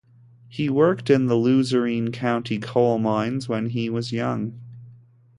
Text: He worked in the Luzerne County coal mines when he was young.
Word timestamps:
He 0.49 0.67
worked 0.67 1.11
in 1.11 1.27
the 1.27 1.35
Luzerne 1.37 2.11
County 2.11 2.57
coal 2.57 2.97
mines 2.97 3.47
when 3.47 3.69
he 3.69 3.87
was 3.87 4.11
young. 4.11 4.59